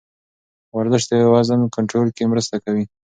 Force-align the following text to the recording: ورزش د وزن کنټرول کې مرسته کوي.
ورزش 0.77 1.03
د 1.11 1.13
وزن 1.33 1.61
کنټرول 1.75 2.07
کې 2.15 2.29
مرسته 2.31 2.55
کوي. 2.63 2.85